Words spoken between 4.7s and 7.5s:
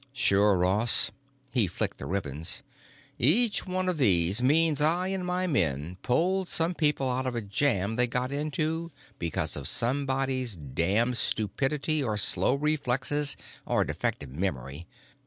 I and my men pulled some people out of a